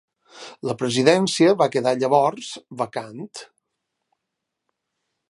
[0.69, 2.49] La presidència va quedar llavors
[2.81, 3.23] vacant.